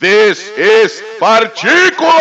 [0.00, 2.14] This is Partículas!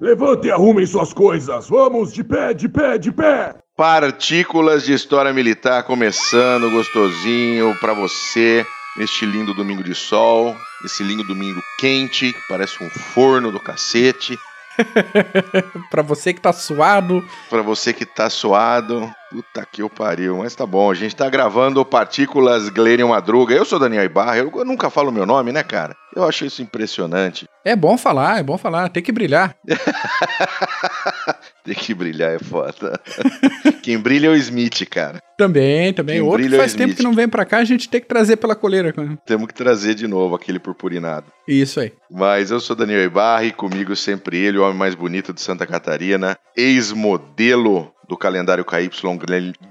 [0.00, 1.68] Levante e arrumem suas coisas.
[1.68, 3.54] Vamos de pé, de pé, de pé.
[3.76, 8.66] Partículas de História Militar começando gostosinho pra você
[8.96, 14.36] neste lindo domingo de sol, esse lindo domingo quente, que parece um forno do cacete.
[15.88, 17.24] pra você que tá suado.
[17.48, 19.08] Pra você que tá suado.
[19.30, 20.90] Puta que eu pariu, mas tá bom.
[20.90, 23.54] A gente tá gravando Partículas Glênio Madruga.
[23.54, 25.94] Eu sou Daniel Ibarra, eu, eu nunca falo meu nome, né, cara?
[26.16, 27.46] Eu acho isso impressionante.
[27.64, 29.54] É bom falar, é bom falar, tem que brilhar.
[31.64, 33.00] tem que brilhar é foda.
[33.84, 35.22] Quem brilha é o Smith, cara.
[35.38, 36.16] Também, também.
[36.16, 38.08] Quem Outro que faz é tempo que não vem pra cá, a gente tem que
[38.08, 38.92] trazer pela coleira.
[39.24, 41.26] Temos que trazer de novo aquele purpurinado.
[41.46, 41.92] Isso aí.
[42.10, 45.66] Mas eu sou Daniel Ibarra e comigo sempre ele, o homem mais bonito de Santa
[45.66, 48.90] Catarina, ex-modelo do calendário KY,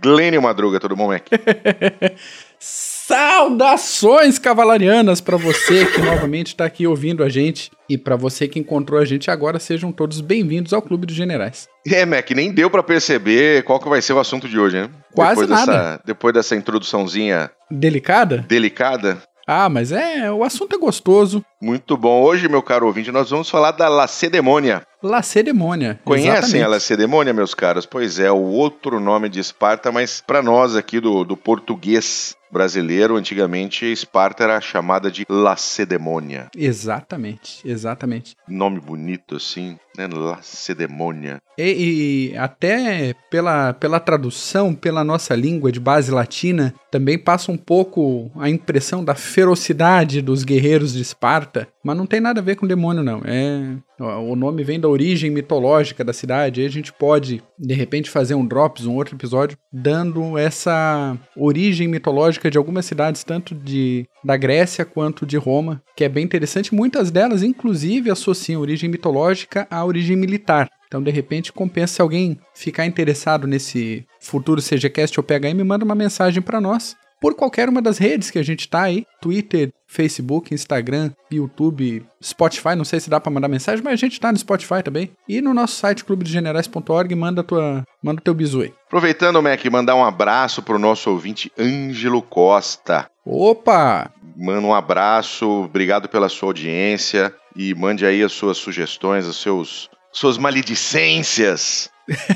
[0.02, 1.27] Glênio Madruga, todo bom, Mac?
[2.57, 8.57] Saudações cavalarianas para você que novamente está aqui ouvindo a gente e para você que
[8.57, 11.67] encontrou a gente agora, sejam todos bem-vindos ao Clube dos Generais.
[11.85, 14.90] É, Mac, nem deu para perceber qual que vai ser o assunto de hoje, né?
[15.13, 15.71] Quase depois nada.
[15.71, 17.51] Dessa, depois dessa introduçãozinha...
[17.70, 18.45] Delicada?
[18.48, 19.21] Delicada.
[19.51, 21.43] Ah, mas é, o assunto é gostoso.
[21.60, 22.21] Muito bom.
[22.21, 24.84] Hoje, meu caro ouvinte, nós vamos falar da Lacedemônia.
[25.01, 25.99] Lacedemônia.
[26.03, 26.63] Conhecem exatamente.
[26.63, 27.85] a Lacedemônia, meus caros?
[27.85, 33.15] Pois é, o outro nome de Esparta, mas para nós aqui do, do português brasileiro,
[33.15, 36.47] antigamente Esparta era chamada de Lacedemônia.
[36.55, 38.35] Exatamente, exatamente.
[38.47, 40.07] Nome bonito assim, né?
[40.11, 41.41] Lacedemônia.
[41.57, 47.57] E, e, até pela, pela tradução, pela nossa língua de base latina, também passa um
[47.57, 52.55] pouco a impressão da ferocidade dos guerreiros de Esparta, mas não tem nada a ver
[52.55, 53.21] com demônio não.
[53.25, 56.62] É o nome vem da origem mitológica da cidade.
[56.62, 61.87] Aí a gente pode, de repente, fazer um drops, um outro episódio, dando essa origem
[61.87, 66.73] mitológica de algumas cidades, tanto de da Grécia quanto de Roma, que é bem interessante.
[66.73, 70.69] Muitas delas, inclusive, associam origem mitológica à origem militar.
[70.88, 75.95] Então, de repente, compensa se alguém ficar interessado nesse futuro CGCast ou PHM, manda uma
[75.95, 80.53] mensagem para nós por qualquer uma das redes que a gente tá aí, Twitter, Facebook,
[80.53, 84.38] Instagram, YouTube, Spotify, não sei se dá para mandar mensagem, mas a gente tá no
[84.38, 85.12] Spotify também.
[85.28, 88.74] E no nosso site clubedegenerais.org, manda tua, manda teu bisu aí.
[88.88, 93.09] Aproveitando, Mac, mandar um abraço pro nosso ouvinte Ângelo Costa.
[93.25, 94.12] Opa!
[94.38, 99.90] Manda um abraço, obrigado pela sua audiência e mande aí as suas sugestões, os seus
[100.12, 101.90] suas maledicências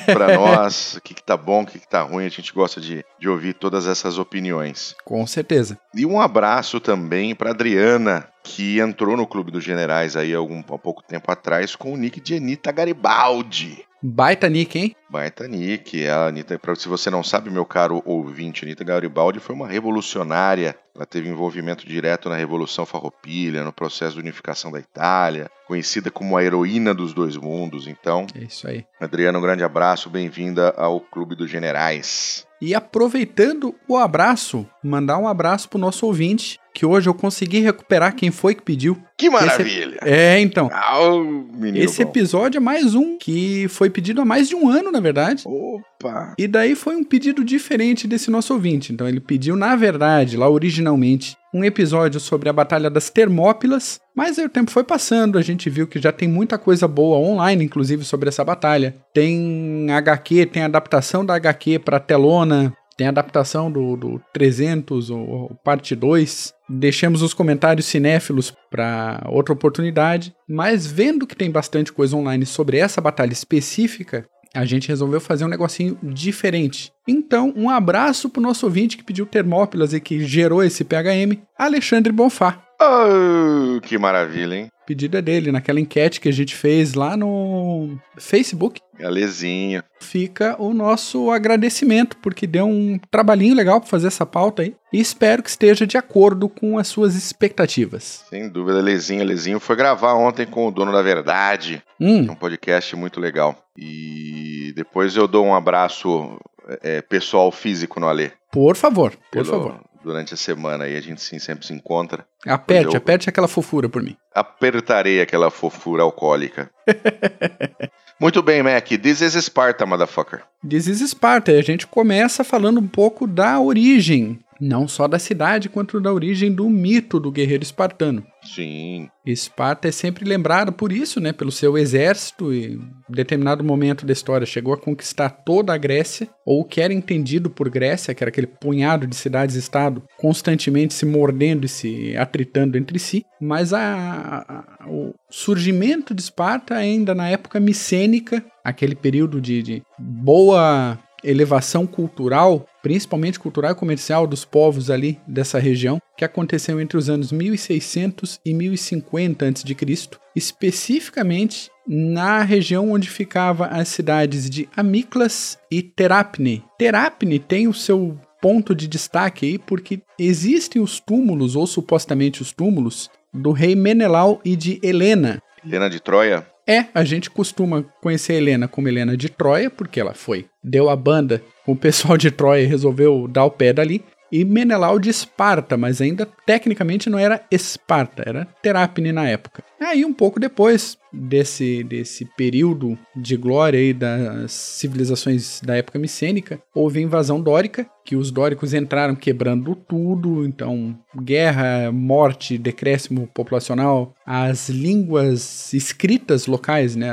[0.06, 2.80] para nós, o que, que tá bom, o que, que tá ruim, a gente gosta
[2.80, 4.96] de, de ouvir todas essas opiniões.
[5.04, 5.78] Com certeza.
[5.94, 10.78] E um abraço também para Adriana, que entrou no Clube dos Generais aí algum, há
[10.78, 13.86] pouco tempo atrás com o nick de Anitta Garibaldi.
[14.06, 14.94] Baita nick, hein?
[15.10, 16.06] Baita nick.
[16.10, 20.76] A Anitta, se você não sabe, meu caro ouvinte, Anitta Garibaldi foi uma revolucionária.
[20.94, 26.36] Ela teve envolvimento direto na Revolução Farroupilha, no processo de unificação da Itália, conhecida como
[26.36, 27.88] a heroína dos dois mundos.
[27.88, 28.86] Então, é isso aí.
[29.00, 32.46] Adriana, um grande abraço, bem-vinda ao Clube dos Generais.
[32.64, 38.16] E aproveitando o abraço, mandar um abraço pro nosso ouvinte, que hoje eu consegui recuperar
[38.16, 38.98] quem foi que pediu.
[39.18, 39.98] Que maravilha!
[40.02, 40.10] Esse...
[40.10, 40.70] É, então.
[40.98, 42.10] Oh, esse bom.
[42.10, 45.44] episódio é mais um que foi pedido há mais de um ano, na verdade.
[45.46, 46.36] Opa!
[46.40, 48.94] E daí foi um pedido diferente desse nosso ouvinte.
[48.94, 54.40] Então ele pediu, na verdade, lá originalmente, um episódio sobre a Batalha das Termópilas, mas
[54.40, 57.64] aí o tempo foi passando, a gente viu que já tem muita coisa boa online,
[57.64, 58.96] inclusive, sobre essa batalha.
[59.14, 65.96] Tem HQ, tem adaptação da HQ para telona, tem adaptação do, do 300, ou, parte
[65.96, 66.54] 2.
[66.70, 72.78] Deixamos os comentários cinéfilos para outra oportunidade, mas vendo que tem bastante coisa online sobre
[72.78, 76.92] essa batalha específica, a gente resolveu fazer um negocinho diferente.
[77.08, 82.12] Então, um abraço pro nosso ouvinte que pediu Termópilas e que gerou esse PHM, Alexandre
[82.12, 82.64] Bonfá.
[82.82, 84.68] Oh, que maravilha, hein?
[84.86, 88.82] Pedido é dele, naquela enquete que a gente fez lá no Facebook.
[89.00, 89.82] Galezinho.
[90.02, 94.76] Fica o nosso agradecimento, porque deu um trabalhinho legal para fazer essa pauta aí.
[94.92, 98.26] E espero que esteja de acordo com as suas expectativas.
[98.30, 99.24] Sem dúvida, Lezinho.
[99.24, 101.82] Lezinho foi gravar ontem com o Dono da Verdade.
[102.00, 102.28] Hum.
[102.28, 103.58] É um podcast muito legal.
[103.78, 106.38] E depois eu dou um abraço
[106.82, 108.32] é, pessoal físico no Alê.
[108.52, 109.80] Por favor, por Pelo, favor.
[110.04, 112.26] Durante a semana aí a gente sim, sempre se encontra.
[112.46, 112.98] Aperte, eu...
[112.98, 114.18] aperte aquela fofura por mim.
[114.36, 116.70] Apertarei aquela fofura alcoólica.
[118.20, 118.88] Muito bem, Mac.
[118.88, 120.44] This is Sparta, motherfucker.
[120.68, 121.52] This is Sparta.
[121.52, 126.12] E a gente começa falando um pouco da origem não só da cidade, quanto da
[126.12, 128.26] origem do mito do guerreiro espartano.
[128.44, 129.10] Sim.
[129.26, 134.12] Esparta é sempre lembrada por isso, né, pelo seu exército e em determinado momento da
[134.12, 138.24] história chegou a conquistar toda a Grécia, ou o que era entendido por Grécia, que
[138.24, 144.46] era aquele punhado de cidades-estado constantemente se mordendo e se atritando entre si, mas a,
[144.48, 151.86] a, o surgimento de Esparta ainda na época micênica, aquele período de, de boa elevação
[151.86, 157.32] cultural, principalmente cultural e comercial dos povos ali dessa região, que aconteceu entre os anos
[157.32, 166.64] 1600 e 1050 a.C., especificamente na região onde ficava as cidades de Amiclas e Terápne.
[166.78, 172.52] Terápne tem o seu ponto de destaque aí porque existem os túmulos, ou supostamente os
[172.52, 175.42] túmulos, do rei Menelau e de Helena.
[175.66, 176.53] Helena de Troia?
[176.68, 180.90] É, a gente costuma conhecer a Helena como Helena de Troia, porque ela foi, deu
[180.90, 184.04] a banda com o pessoal de Troia e resolveu dar o pé dali.
[184.32, 189.64] E Menelau de Esparta, mas ainda tecnicamente não era Esparta, era Terápne na época.
[189.84, 196.60] Aí, um pouco depois desse, desse período de glória aí das civilizações da época micênica,
[196.74, 204.14] houve a invasão dórica, que os dóricos entraram quebrando tudo, então guerra, morte, decréscimo populacional,
[204.26, 207.12] as línguas escritas locais, né,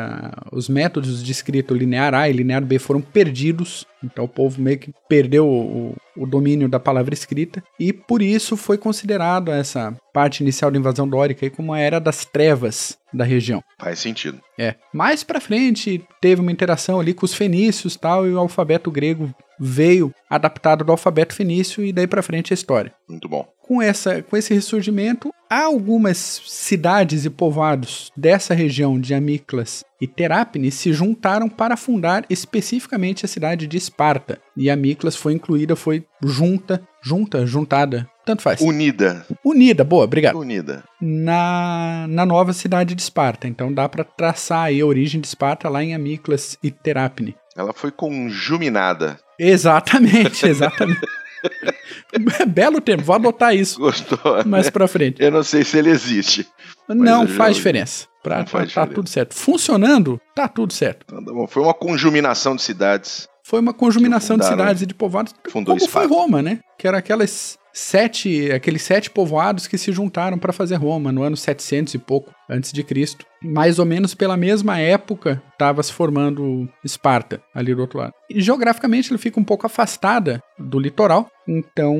[0.51, 4.79] os métodos de escrita linear A e linear B foram perdidos, então o povo meio
[4.79, 10.43] que perdeu o, o domínio da palavra escrita, e por isso foi considerado essa parte
[10.43, 13.63] inicial da invasão dórica aí como a era das trevas da região.
[13.79, 14.41] Faz sentido.
[14.59, 14.77] É.
[14.93, 19.35] Mais para frente teve uma interação ali com os fenícios, tal, e o alfabeto grego
[19.59, 22.95] veio adaptado do alfabeto fenício e daí para frente a história.
[23.09, 23.47] Muito bom.
[23.61, 30.71] Com essa com esse ressurgimento, algumas cidades e povoados dessa região de Amiclas e Terápne
[30.71, 34.41] se juntaram para fundar especificamente a cidade de Esparta.
[34.57, 38.61] E Amiclas foi incluída, foi junta, junta, juntada, tanto faz.
[38.61, 39.27] Unida.
[39.51, 40.39] Unida, boa, obrigado.
[40.39, 40.85] Unida.
[41.01, 43.49] Na, na nova cidade de Esparta.
[43.49, 47.35] Então dá para traçar aí a origem de Esparta lá em Amiclas e Terápne.
[47.57, 49.19] Ela foi conjuminada.
[49.39, 51.01] Exatamente, exatamente.
[52.49, 53.79] Belo termo, vou adotar isso.
[53.79, 54.19] Gostou?
[54.47, 54.71] Mais né?
[54.71, 55.23] pra frente.
[55.23, 56.47] Eu não sei se ele existe.
[56.89, 58.07] Não já faz diferença.
[58.23, 58.95] Pra, Não faz tá, tá diferença.
[58.95, 59.35] tudo certo.
[59.35, 61.07] Funcionando, tá tudo certo.
[61.07, 61.47] Tá bom.
[61.47, 63.27] Foi uma conjuminação de cidades.
[63.43, 66.23] Foi uma conjuminação de fundaram- cidades e de povoados, fundou como foi Esparta.
[66.23, 66.59] Roma, né?
[66.79, 71.37] Que era aquelas sete, aqueles sete povoados que se juntaram para fazer Roma no ano
[71.37, 73.25] 700 e pouco antes de Cristo.
[73.43, 78.13] Mais ou menos pela mesma época estava se formando Esparta ali do outro lado.
[78.29, 81.97] E geograficamente ela fica um pouco afastada do litoral, então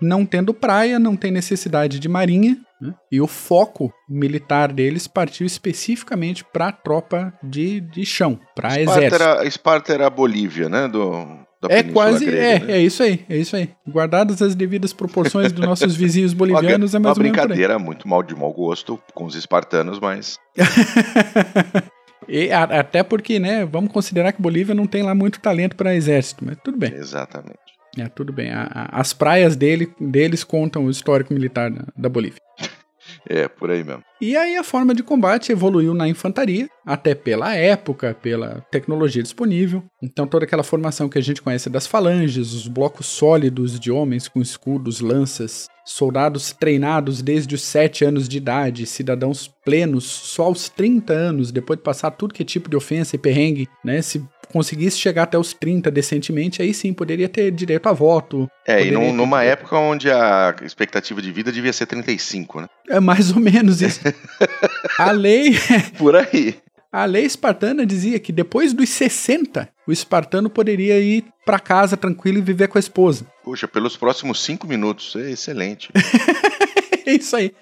[0.00, 2.56] não tendo praia, não tem necessidade de marinha.
[2.80, 2.94] né?
[3.10, 9.04] E o foco militar deles partiu especificamente para a tropa de, de chão, para Esparta
[9.04, 9.22] exército.
[9.22, 10.88] era, Esparta era a Bolívia, né?
[10.88, 11.26] Do,
[11.68, 12.72] É quase, Grega, é, né?
[12.74, 13.68] é isso aí, é isso aí.
[13.86, 17.48] Guardadas as devidas proporções dos nossos vizinhos bolivianos, é uma mais ou menos por aí.
[17.48, 20.38] brincadeira muito mal de mau gosto com os espartanos, mas
[22.28, 25.94] E a- até porque, né, vamos considerar que Bolívia não tem lá muito talento para
[25.94, 26.92] exército, mas tudo bem.
[26.94, 27.58] exatamente.
[27.98, 28.50] É, tudo bem.
[28.52, 32.38] A- a- as praias dele, deles contam o histórico militar da, da Bolívia.
[33.28, 34.02] É, por aí mesmo.
[34.20, 39.82] E aí a forma de combate evoluiu na infantaria, até pela época, pela tecnologia disponível.
[40.02, 44.28] Então toda aquela formação que a gente conhece das falanges, os blocos sólidos de homens
[44.28, 50.68] com escudos, lanças, soldados treinados desde os 7 anos de idade, cidadãos plenos só aos
[50.68, 54.02] 30 anos, depois de passar tudo que é tipo de ofensa e perrengue, né?
[54.02, 58.50] Se conseguisse chegar até os 30 decentemente, aí sim poderia ter direito a voto.
[58.66, 62.68] É, e num- numa época onde a expectativa de vida devia ser 35, né?
[62.88, 64.00] É mais ou menos isso.
[64.98, 65.54] a lei
[65.96, 66.56] Por aí.
[66.92, 72.38] A lei espartana dizia que depois dos 60, o espartano poderia ir para casa tranquilo
[72.38, 73.26] e viver com a esposa.
[73.44, 75.14] Puxa, pelos próximos cinco minutos.
[75.16, 75.88] É excelente.
[77.06, 77.52] É isso aí.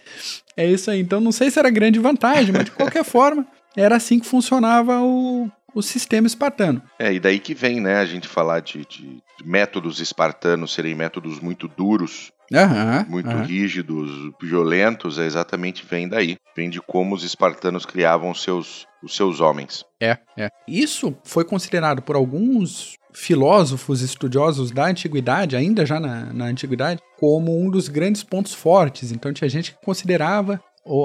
[0.57, 1.01] É isso aí.
[1.01, 5.01] Então não sei se era grande vantagem, mas de qualquer forma, era assim que funcionava
[5.01, 5.49] o,
[5.79, 6.83] o sistema espartano.
[6.99, 11.39] É, e daí que vem, né, a gente falar de, de- métodos espartanos serem métodos
[11.41, 13.07] muito duros, Aham.
[13.09, 13.43] muito aham.
[13.45, 16.37] rígidos, violentos, é exatamente vem daí.
[16.57, 19.85] Vem de como os espartanos criavam os seus, os seus homens.
[20.01, 20.51] É, é.
[20.67, 27.59] Isso foi considerado por alguns filósofos estudiosos da antiguidade, ainda já na, na antiguidade, como
[27.61, 29.11] um dos grandes pontos fortes.
[29.13, 30.61] Então tinha gente que considerava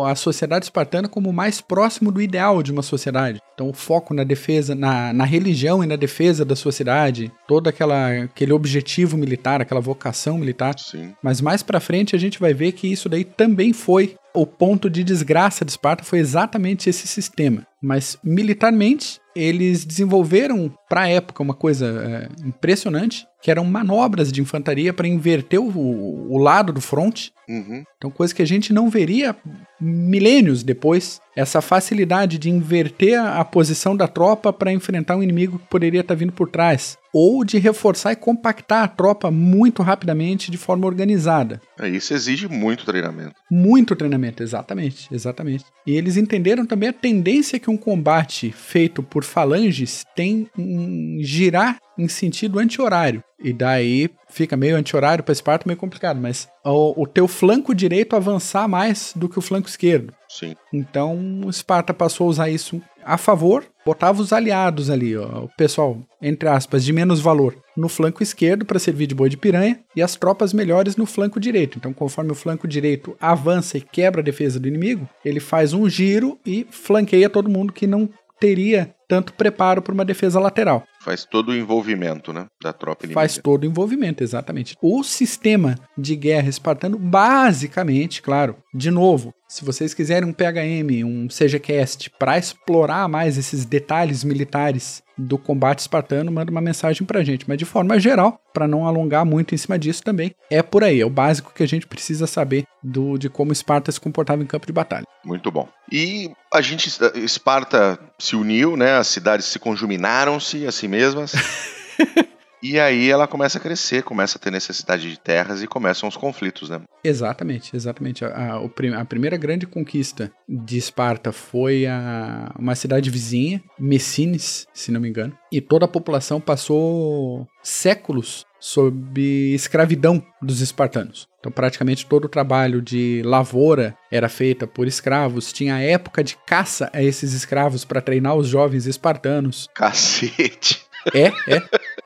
[0.06, 3.40] a sociedade espartana como o mais próximo do ideal de uma sociedade.
[3.54, 8.24] Então o foco na defesa, na, na religião e na defesa da sociedade, todo aquela,
[8.24, 10.78] aquele objetivo militar, aquela vocação militar.
[10.78, 11.14] Sim.
[11.22, 14.90] Mas mais pra frente a gente vai ver que isso daí também foi o ponto
[14.90, 17.68] de desgraça de Esparta foi exatamente esse sistema.
[17.82, 24.42] Mas militarmente eles desenvolveram para a época uma coisa é, impressionante, que eram manobras de
[24.42, 27.30] infantaria para inverter o, o, lado do front.
[27.50, 27.84] Uhum.
[27.98, 29.36] Então, coisa que a gente não veria
[29.82, 31.20] milênios depois.
[31.36, 36.00] Essa facilidade de inverter a, a posição da tropa para enfrentar um inimigo que poderia
[36.00, 36.98] estar tá vindo por trás.
[37.14, 41.60] Ou de reforçar e compactar a tropa muito rapidamente de forma organizada.
[41.78, 43.34] É, isso exige muito treinamento.
[43.52, 45.66] Muito treinamento, exatamente, exatamente.
[45.86, 51.78] E eles entenderam também a tendência que um combate feito por falanges tem em girar
[51.98, 53.24] em sentido anti-horário.
[53.40, 58.16] E daí fica meio anti-horário para Esparta, meio complicado, mas o, o, teu flanco direito
[58.16, 60.14] avançar mais do que o flanco esquerdo.
[60.30, 60.56] Sim.
[60.74, 65.98] Então Esparta passou a usar isso a favor, botava os aliados ali, ó, o pessoal,
[66.22, 70.02] entre aspas, de menos valor, no flanco esquerdo para servir de boi de piranha e
[70.02, 71.78] as tropas melhores no flanco direito.
[71.78, 75.90] Então, conforme o flanco direito avança e quebra a defesa do inimigo, ele faz um
[75.90, 80.84] giro e flanqueia todo mundo que não teria tanto preparo para uma defesa lateral.
[81.02, 83.20] Faz todo o envolvimento, né, da tropa inimiga.
[83.20, 84.78] Faz todo o envolvimento, exatamente.
[84.82, 91.28] O sistema de guerra espartano, basicamente, claro, de novo, se vocês quiserem um PHM, um
[91.28, 97.48] CGCast para explorar mais esses detalhes militares do combate espartano, manda uma mensagem pra gente.
[97.48, 101.02] Mas de forma geral, para não alongar muito em cima disso também, é por aí.
[101.02, 104.48] É o básico que a gente precisa saber do, de como Esparta se comportava em
[104.48, 105.06] campo de batalha.
[105.24, 105.70] Muito bom.
[105.92, 108.93] E a gente, Esparta se uniu, né?
[109.00, 111.34] As cidades se conjuminaram-se a si mesmas.
[112.64, 116.16] E aí ela começa a crescer, começa a ter necessidade de terras e começam os
[116.16, 116.80] conflitos, né?
[117.04, 118.24] Exatamente, exatamente.
[118.24, 124.94] A, a, a primeira grande conquista de Esparta foi a, uma cidade vizinha, Messines, se
[124.94, 129.22] não me engano, e toda a população passou séculos sob
[129.54, 131.28] escravidão dos espartanos.
[131.42, 135.52] Então, praticamente todo o trabalho de lavoura era feita por escravos.
[135.52, 139.68] Tinha época de caça a esses escravos para treinar os jovens espartanos.
[139.76, 140.82] Cacete!
[141.14, 141.62] É, é.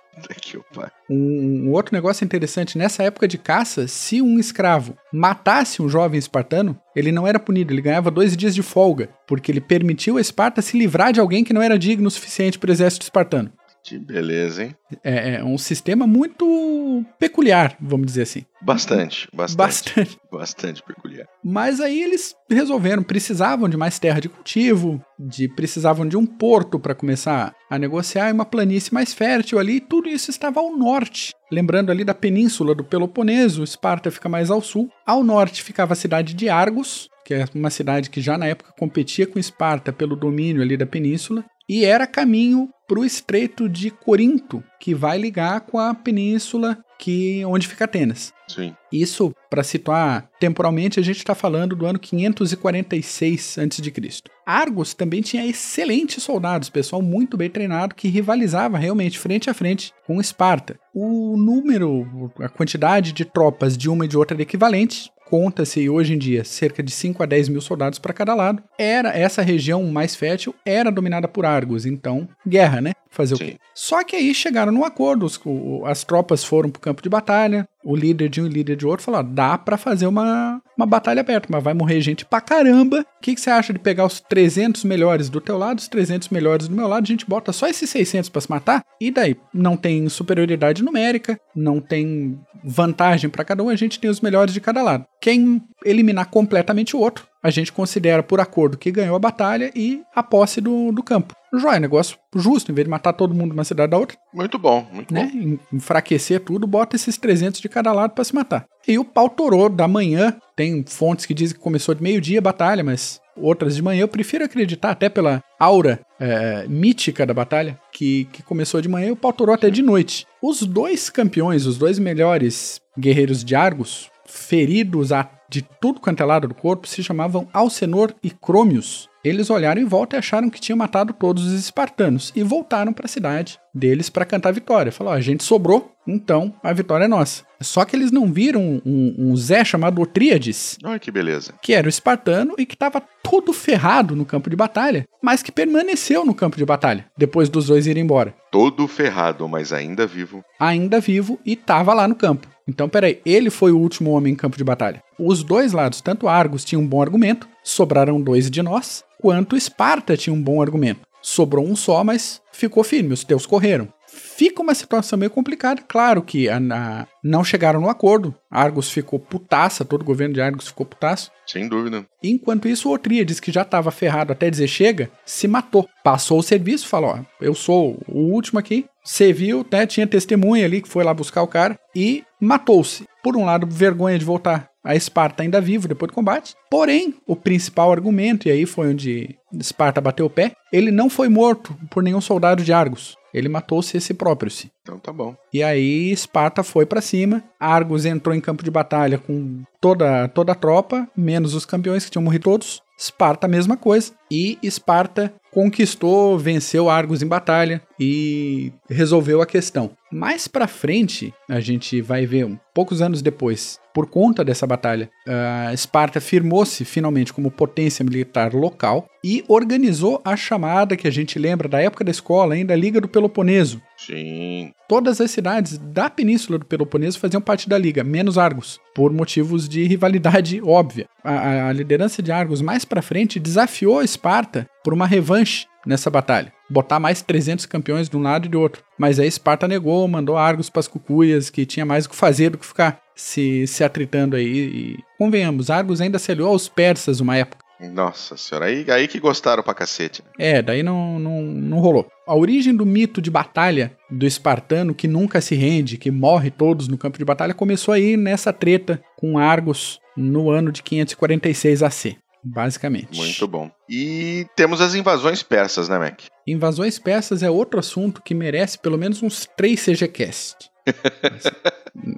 [1.10, 6.18] Um, um, outro negócio interessante, nessa época de caça, se um escravo matasse um jovem
[6.18, 10.22] espartano, ele não era punido, ele ganhava dois dias de folga, porque ele permitiu a
[10.22, 13.52] Esparta se livrar de alguém que não era digno o suficiente para o exército espartano.
[13.88, 14.76] Que beleza, hein?
[15.02, 18.44] É, é, um sistema muito peculiar, vamos dizer assim.
[18.62, 19.58] Bastante, bastante.
[19.58, 20.20] Bastante.
[20.30, 21.26] Bastante peculiar.
[21.42, 26.78] Mas aí eles resolveram, precisavam de mais terra de cultivo, de precisavam de um porto
[26.78, 31.32] para começar a negociar e uma planície mais fértil ali, tudo isso estava ao norte.
[31.50, 34.90] Lembrando ali da península do Peloponeso, Esparta fica mais ao sul.
[35.06, 38.74] Ao norte ficava a cidade de Argos, que é uma cidade que já na época
[38.80, 43.92] competia com Esparta pelo domínio ali da península e era caminho para o Estreito de
[43.92, 48.34] Corinto, que vai ligar com a península que onde fica Atenas.
[48.48, 48.74] Sim.
[48.90, 54.24] Isso, para situar temporalmente, a gente está falando do ano 546 a.C.
[54.46, 59.92] Argos também tinha excelentes soldados, pessoal muito bem treinado que rivalizava realmente frente a frente
[60.06, 60.80] com Esparta.
[60.94, 66.14] O número, a quantidade de tropas de uma e de outra era equivalente, conta-se hoje
[66.14, 68.64] em dia cerca de 5 a 10 mil soldados para cada lado.
[68.78, 72.94] Era essa região mais fértil era dominada por Argos, então guerra, né?
[73.10, 73.44] Fazer Sim.
[73.44, 73.58] o quê?
[73.74, 75.40] Só que aí chegaram num acordo, os,
[75.86, 78.76] as tropas foram para o campo de batalha, o líder de um e o líder
[78.76, 82.42] de outro falou: dá para fazer uma, uma batalha aberta, mas vai morrer gente pra
[82.42, 83.00] caramba.
[83.00, 86.28] O que, que você acha de pegar os 300 melhores do teu lado, os 300
[86.28, 87.04] melhores do meu lado?
[87.04, 88.84] A gente bota só esses 600 para se matar?
[89.00, 89.38] E daí?
[89.54, 94.54] Não tem superioridade numérica, não tem vantagem para cada um, a gente tem os melhores
[94.54, 95.06] de cada lado.
[95.22, 100.02] Quem eliminar completamente o outro, a gente considera por acordo que ganhou a batalha e
[100.14, 101.34] a posse do, do campo.
[101.60, 104.18] Joia, negócio justo, em vez de matar todo mundo numa cidade da outra.
[104.34, 105.32] Muito bom, muito né?
[105.34, 105.58] bom.
[105.74, 108.66] Enfraquecer tudo, bota esses 300 de cada lado para se matar.
[108.88, 112.42] E o pau torou da manhã, tem fontes que dizem que começou de meio-dia a
[112.42, 114.02] batalha, mas outras de manhã.
[114.02, 119.08] Eu prefiro acreditar, até pela aura é, mítica da batalha, que, que começou de manhã
[119.08, 120.26] e o pau torou até de noite.
[120.42, 126.26] Os dois campeões, os dois melhores guerreiros de Argos, feridos a, de tudo quanto é
[126.26, 129.10] lado do corpo, se chamavam Alcenor e Cromius.
[129.28, 133.06] Eles olharam em volta e acharam que tinham matado todos os espartanos e voltaram para
[133.06, 134.92] a cidade deles para cantar vitória.
[134.92, 137.44] Falaram: a gente sobrou, então a vitória é nossa.
[137.60, 140.78] Só que eles não viram um, um Zé chamado Otríades.
[140.84, 141.54] Olha que beleza.
[141.62, 145.52] Que era o espartano e que estava todo ferrado no campo de batalha, mas que
[145.52, 148.34] permaneceu no campo de batalha depois dos dois irem embora.
[148.50, 150.44] Todo ferrado, mas ainda vivo.
[150.60, 152.48] Ainda vivo e estava lá no campo.
[152.68, 155.02] Então, peraí, ele foi o último homem em campo de batalha.
[155.18, 160.18] Os dois lados, tanto Argos tinha um bom argumento, sobraram dois de nós, quanto Esparta
[160.18, 161.02] tinha um bom argumento.
[161.22, 163.90] Sobrou um só, mas ficou firme, os teus correram.
[164.08, 165.82] fica uma situação meio complicada.
[165.88, 168.34] Claro que a, a, não chegaram no acordo.
[168.50, 171.32] Argos ficou putaça, todo o governo de Argos ficou putaço.
[171.46, 172.06] Sem dúvida.
[172.24, 175.88] Enquanto isso, o Otríades, que já estava ferrado até dizer chega, se matou.
[176.04, 178.86] Passou o serviço, falou: ó, eu sou o último aqui.
[179.04, 179.86] Você viu, né?
[179.86, 183.06] Tinha testemunha ali que foi lá buscar o cara e matou-se.
[183.24, 186.56] Por um lado, vergonha de voltar a Esparta ainda vivo depois do combate.
[186.72, 191.28] Porém, o principal argumento, e aí foi onde Esparta bateu o pé, ele não foi
[191.28, 193.18] morto por nenhum soldado de Argos.
[193.34, 194.72] Ele matou-se esse próprio-se.
[194.88, 195.36] Então tá bom.
[195.54, 197.44] E aí Esparta foi para cima.
[197.60, 202.12] Argos entrou em campo de batalha com toda, toda a tropa, menos os campeões que
[202.12, 202.82] tinham morrido todos.
[202.98, 204.14] Esparta, a mesma coisa.
[204.32, 209.92] E Esparta conquistou, venceu Argos em batalha e resolveu a questão.
[210.12, 215.74] Mais para frente, a gente vai ver, poucos anos depois, por conta dessa batalha, uh,
[215.74, 221.68] Esparta firmou-se finalmente como potência militar local e organizou a chamada que a gente lembra
[221.68, 223.82] da época da escola, ainda Liga do Peloponeso.
[223.98, 224.72] Sim.
[224.88, 229.68] Todas as cidades da península do Peloponeso faziam parte da liga, menos Argos, por motivos
[229.68, 231.08] de rivalidade óbvia.
[231.24, 236.54] A, a liderança de Argos mais para frente desafiou Esparta por uma revanche nessa batalha.
[236.70, 238.84] Botar mais 300 campeões de um lado e do outro.
[238.98, 242.52] Mas aí Esparta negou, mandou Argos para as cucuias, que tinha mais o que fazer
[242.52, 244.46] do que ficar se, se atritando aí.
[244.46, 247.67] E, convenhamos, Argos ainda se aliou aos persas uma época.
[247.80, 250.24] Nossa senhora, aí, aí que gostaram pra cacete.
[250.38, 252.08] É, daí não, não, não rolou.
[252.26, 256.88] A origem do mito de batalha do espartano que nunca se rende, que morre todos
[256.88, 262.18] no campo de batalha, começou aí nessa treta com Argos no ano de 546 AC
[262.44, 263.18] basicamente.
[263.18, 263.70] Muito bom.
[263.90, 266.22] E temos as invasões persas, né, Mac?
[266.46, 270.70] Invasões persas é outro assunto que merece pelo menos uns três CGCast.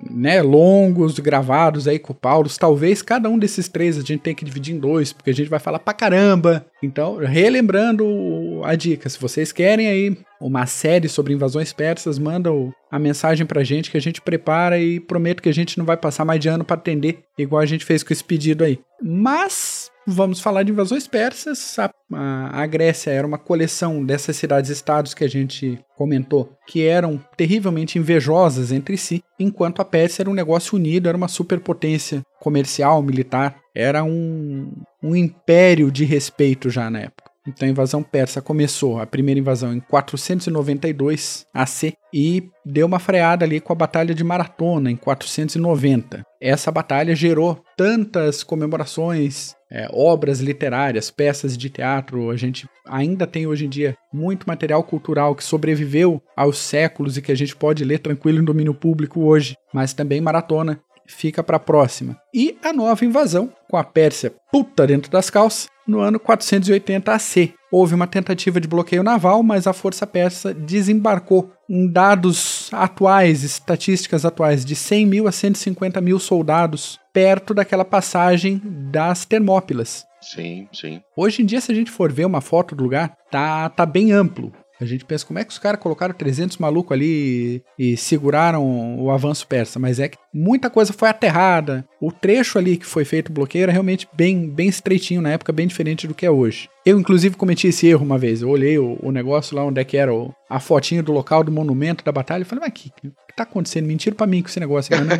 [0.10, 2.50] né, longos, gravados aí com o Paulo.
[2.60, 5.50] Talvez cada um desses três a gente tenha que dividir em dois, porque a gente
[5.50, 6.66] vai falar pra caramba.
[6.84, 12.50] Então, relembrando a dica, se vocês querem aí uma série sobre invasões persas, manda
[12.92, 15.98] a mensagem pra gente que a gente prepara e prometo que a gente não vai
[15.98, 18.80] passar mais de ano para atender, igual a gente fez com esse pedido aí.
[19.02, 19.79] Mas
[20.10, 21.78] vamos falar de invasões persas.
[21.78, 27.24] A, a, a, Grécia era uma coleção dessas cidades-estados que a gente comentou, que eram
[27.38, 33.02] terrivelmente invejosas entre si, enquanto a Pérsia era um negócio unido, era uma superpotência comercial,
[33.02, 37.29] militar, era um, um império de respeito já na época.
[37.48, 43.46] Então a invasão persa começou, a primeira invasão em 492 AC e deu uma freada
[43.46, 46.24] ali com a Batalha de Maratona em 490.
[46.42, 52.30] Essa batalha gerou tantas comemorações, é, obras literárias, peças de teatro.
[52.30, 57.22] A gente ainda tem hoje em dia muito material cultural que sobreviveu aos séculos e
[57.22, 61.58] que a gente pode ler tranquilo em domínio público hoje, mas também Maratona fica para
[61.58, 62.18] a próxima.
[62.34, 67.54] E a nova invasão, com a Pérsia puta dentro das calças, no ano 480 AC.
[67.72, 74.26] Houve uma tentativa de bloqueio naval, mas a força persa desembarcou em dados atuais, estatísticas
[74.26, 80.06] atuais, de 100 mil a 150 mil soldados perto daquela passagem das Termópilas.
[80.22, 81.02] Sim, sim.
[81.16, 84.12] Hoje em dia, se a gente for ver uma foto do lugar, tá, tá bem
[84.12, 84.52] amplo.
[84.80, 88.98] A gente pensa como é que os caras colocaram 300 malucos ali e, e, seguraram
[88.98, 91.86] o avanço persa, mas é que muita coisa foi aterrada.
[92.00, 95.52] O trecho ali que foi feito o bloqueio era realmente bem, bem estreitinho na época,
[95.52, 96.70] bem diferente do que é hoje.
[96.86, 98.42] Eu, inclusive, cometi esse erro uma vez.
[98.42, 101.44] Eu olhei o, o negócio lá onde é que era o, a fotinho do local
[101.44, 103.86] do monumento da batalha e falei, mas o que, que tá acontecendo?
[103.86, 104.96] Mentira pra mim com esse negócio.
[104.96, 105.18] Não...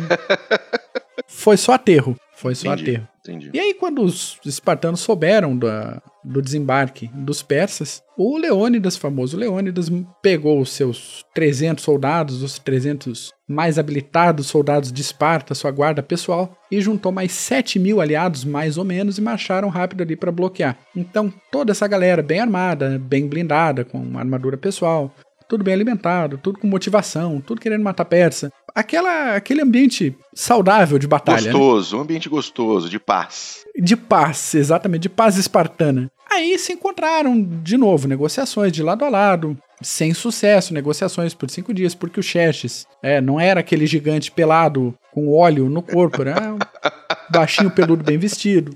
[1.28, 2.16] foi só aterro.
[2.34, 2.90] Foi só Entendi.
[2.92, 3.08] aterro.
[3.30, 3.50] Entendi.
[3.54, 9.88] E aí, quando os espartanos souberam da, do desembarque dos persas, o Leônidas, famoso Leônidas,
[10.20, 16.56] pegou os seus 300 soldados, os 300 mais habilitados soldados de Esparta, sua guarda pessoal,
[16.70, 20.76] e juntou mais 7 mil aliados, mais ou menos, e marcharam rápido ali para bloquear.
[20.94, 25.14] Então, toda essa galera bem armada, bem blindada, com armadura pessoal,
[25.50, 28.52] tudo bem alimentado, tudo com motivação, tudo querendo matar persa.
[28.72, 31.46] Aquela, aquele ambiente saudável de batalha.
[31.46, 31.50] Né?
[31.50, 31.98] Gostoso, né?
[31.98, 33.64] um ambiente gostoso, de paz.
[33.76, 36.08] De paz, exatamente, de paz espartana.
[36.30, 41.74] Aí se encontraram de novo negociações de lado a lado, sem sucesso, negociações por cinco
[41.74, 46.54] dias, porque o Xerxes é, não era aquele gigante pelado com óleo no corpo, era
[46.54, 46.58] um
[47.28, 48.70] baixinho peludo bem vestido.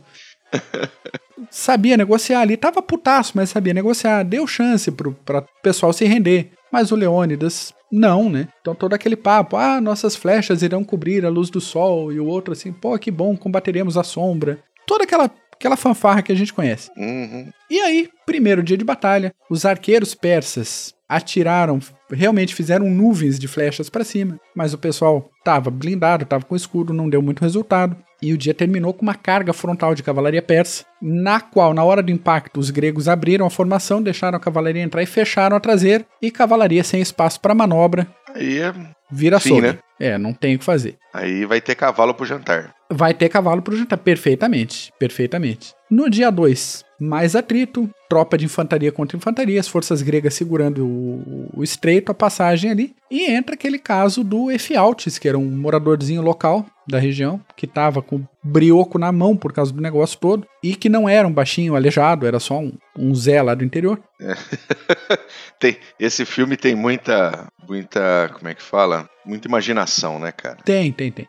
[1.50, 6.50] Sabia negociar ali, tava putaço, mas sabia negociar, deu chance pro, pra pessoal se render.
[6.70, 8.48] Mas o Leônidas, não, né?
[8.60, 12.26] Então todo aquele papo, ah, nossas flechas irão cobrir a luz do sol, e o
[12.26, 14.58] outro assim, pô, que bom, combateremos a sombra.
[14.86, 16.90] Toda aquela aquela fanfarra que a gente conhece.
[16.96, 17.48] Uhum.
[17.70, 21.78] E aí, primeiro dia de batalha, os arqueiros persas atiraram,
[22.10, 26.92] realmente fizeram nuvens de flechas para cima, mas o pessoal tava blindado, tava com escudo,
[26.92, 27.96] não deu muito resultado.
[28.22, 32.02] E o dia terminou com uma carga frontal de cavalaria persa, na qual, na hora
[32.02, 36.06] do impacto, os gregos abriram a formação, deixaram a cavalaria entrar e fecharam a traseira,
[36.22, 38.06] e cavalaria sem espaço para manobra.
[38.34, 38.72] Aí é.
[39.14, 39.66] Vira Sim, açougue.
[39.68, 39.78] né?
[40.00, 40.96] É, não tem o que fazer.
[41.12, 42.74] Aí vai ter cavalo pro jantar.
[42.90, 43.96] Vai ter cavalo pro jantar.
[43.96, 44.92] Perfeitamente.
[44.98, 45.72] Perfeitamente.
[45.88, 51.48] No dia 2, mais atrito, tropa de infantaria contra infantaria, as forças gregas segurando o,
[51.54, 52.94] o estreito, a passagem ali.
[53.08, 58.02] E entra aquele caso do Efialtes, que era um moradorzinho local da região, que tava
[58.02, 61.74] com brioco na mão por causa do negócio todo, e que não era um baixinho
[61.74, 64.02] aleijado, era só um, um Zé lá do interior.
[65.58, 69.08] Tem, esse filme tem muita, muita, como é que fala?
[69.24, 70.58] Muita imaginação, né, cara?
[70.64, 71.26] Tem, tem, tem.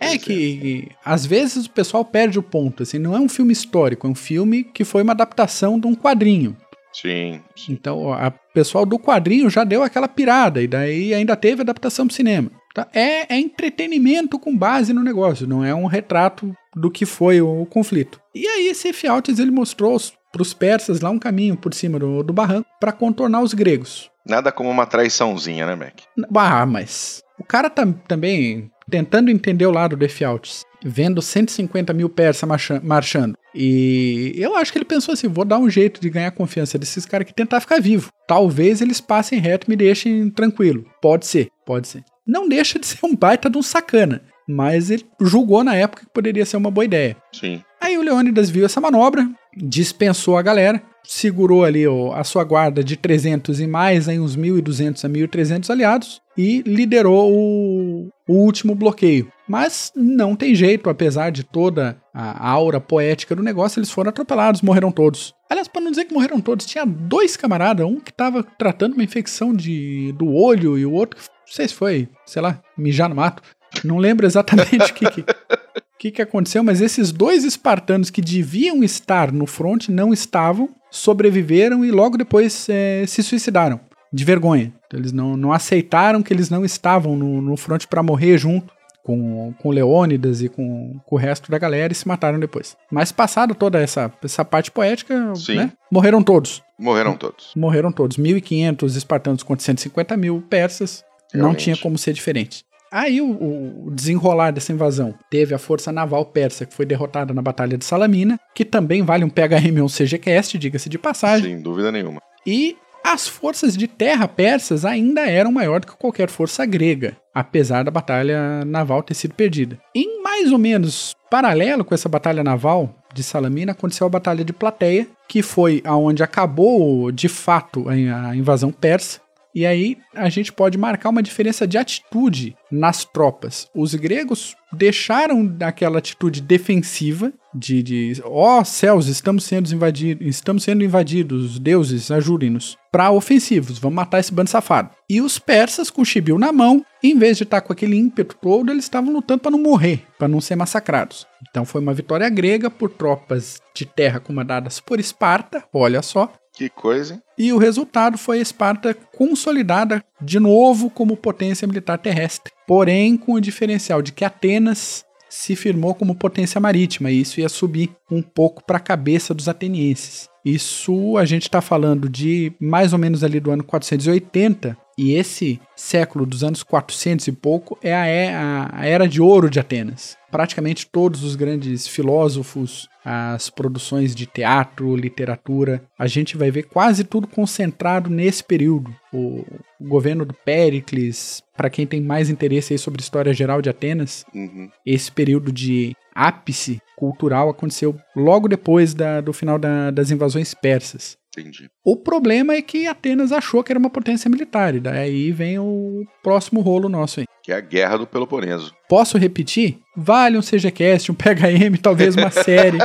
[0.00, 4.06] É que às vezes o pessoal perde o ponto, assim, não é um filme histórico,
[4.06, 6.56] é um filme que foi uma adaptação de um quadrinho.
[6.92, 7.72] Sim, sim.
[7.72, 12.16] Então, o pessoal do quadrinho já deu aquela pirada, e daí ainda teve adaptação pro
[12.16, 12.50] cinema.
[12.76, 12.86] Tá?
[12.92, 17.62] É, é entretenimento com base no negócio, não é um retrato do que foi o,
[17.62, 18.20] o conflito.
[18.34, 19.96] E aí, esse Efialtes, ele mostrou
[20.30, 24.10] para os persas lá um caminho por cima do, do barranco para contornar os gregos.
[24.28, 26.00] Nada como uma traiçãozinha, né, Mac?
[26.36, 32.10] Ah, mas o cara tá também tentando entender o lado do Efialtes, vendo 150 mil
[32.10, 33.38] persas marcha- marchando.
[33.54, 37.06] E eu acho que ele pensou assim: vou dar um jeito de ganhar confiança desses
[37.06, 38.10] caras que tentar ficar vivo.
[38.28, 40.84] Talvez eles passem reto e me deixem tranquilo.
[41.00, 42.04] Pode ser, pode ser.
[42.26, 46.12] Não deixa de ser um baita de um sacana, mas ele julgou na época que
[46.12, 47.16] poderia ser uma boa ideia.
[47.32, 47.62] Sim.
[47.80, 52.82] Aí o Leônidas viu essa manobra, dispensou a galera, segurou ali ó, a sua guarda
[52.82, 58.74] de 300 e mais, aí uns 1.200 a 1.300 aliados, e liderou o, o último
[58.74, 59.30] bloqueio.
[59.48, 64.60] Mas não tem jeito, apesar de toda a aura poética do negócio, eles foram atropelados,
[64.60, 65.34] morreram todos.
[65.48, 69.04] Aliás, para não dizer que morreram todos, tinha dois camaradas, um que estava tratando uma
[69.04, 73.08] infecção de, do olho e o outro que, não sei se foi, sei lá, mijar
[73.08, 73.42] no mato.
[73.84, 75.24] Não lembro exatamente o que, que,
[75.98, 81.84] que, que aconteceu, mas esses dois espartanos que deviam estar no front não estavam, sobreviveram
[81.84, 83.80] e logo depois eh, se suicidaram,
[84.12, 84.72] de vergonha.
[84.86, 88.74] Então, eles não, não aceitaram que eles não estavam no, no front para morrer junto
[89.06, 92.76] com, com Leônidas e com, com o resto da galera e se mataram depois.
[92.90, 96.60] Mas passado toda essa, essa parte poética, né, morreram todos.
[96.76, 97.52] Morreram todos.
[97.54, 98.16] Morreram todos.
[98.16, 101.04] 1.500 espartanos contra 150 mil persas.
[101.34, 101.64] Não Realmente.
[101.64, 102.64] tinha como ser diferente.
[102.90, 107.42] Aí o, o desenrolar dessa invasão teve a força naval persa que foi derrotada na
[107.42, 111.54] Batalha de Salamina, que também vale um PHM ou CGCast, diga-se de passagem.
[111.54, 112.20] Sem dúvida nenhuma.
[112.46, 117.84] E as forças de terra persas ainda eram maior do que qualquer força grega, apesar
[117.84, 119.78] da batalha naval ter sido perdida.
[119.94, 124.52] Em mais ou menos paralelo com essa batalha naval de Salamina, aconteceu a batalha de
[124.52, 129.20] Plateia, que foi aonde acabou de fato a invasão persa.
[129.56, 133.70] E aí a gente pode marcar uma diferença de atitude nas tropas.
[133.74, 140.84] Os gregos deixaram aquela atitude defensiva de, de ó céus, estamos sendo invadidos, estamos sendo
[140.84, 144.90] invadidos, deuses, ajudem-nos, para ofensivos, vamos matar esse bando safado.
[145.08, 148.36] E os persas com o chibiu na mão, em vez de estar com aquele ímpeto
[148.36, 151.26] todo, eles estavam lutando para não morrer, para não ser massacrados.
[151.48, 156.68] Então foi uma vitória grega por tropas de terra comandadas por Esparta, olha só, Que
[156.70, 157.22] coisa, hein?
[157.38, 163.34] e o resultado foi a Esparta consolidada de novo como potência militar terrestre, porém com
[163.34, 168.22] o diferencial de que Atenas se firmou como potência marítima e isso ia subir um
[168.22, 170.28] pouco para a cabeça dos atenienses.
[170.44, 175.60] Isso a gente está falando de mais ou menos ali do ano 480 e esse
[175.74, 179.60] século dos anos 400 e pouco é a, é a- a era de ouro de
[179.60, 180.16] Atenas.
[180.40, 187.04] Praticamente todos os grandes filósofos, as produções de teatro, literatura, a gente vai ver quase
[187.04, 188.94] tudo concentrado nesse período.
[189.10, 189.46] O,
[189.80, 194.26] governo do Péricles, para quem tem mais interesse aí sobre a história geral de Atenas,
[194.34, 194.68] Uhum.
[194.84, 201.16] esse período de ápice cultural aconteceu logo depois da- do final da- das invasões persas.
[201.36, 201.68] Entendi.
[201.84, 206.04] O problema é que Atenas achou que era uma potência militar, e daí vem o
[206.22, 207.26] próximo rolo nosso aí.
[207.42, 208.74] Que é a guerra do Peloponeso.
[208.88, 209.78] Posso repetir?
[209.96, 212.78] Vale um CGCast, um PHM, talvez uma série.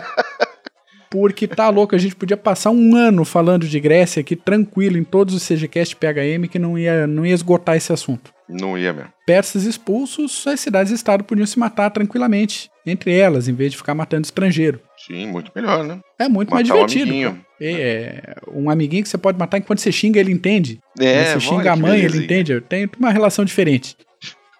[1.11, 5.03] Porque tá louco, a gente podia passar um ano falando de Grécia aqui tranquilo em
[5.03, 8.33] todos os CGCast PHM que não ia, não ia esgotar esse assunto.
[8.47, 9.11] Não ia mesmo.
[9.25, 14.25] Persas expulsos, as cidades-estado podiam se matar tranquilamente entre elas, em vez de ficar matando
[14.25, 14.79] estrangeiro.
[14.97, 15.99] Sim, muito melhor, né?
[16.17, 17.11] É muito mais Matar um divertido.
[17.11, 17.33] amiguinho.
[17.33, 17.63] pô.
[17.63, 20.79] É, um amiguinho que você pode matar enquanto você xinga, ele entende.
[20.99, 22.59] É, você olha xinga a que mãe, ele entende.
[22.61, 23.95] Tem uma relação diferente.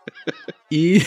[0.72, 1.00] e,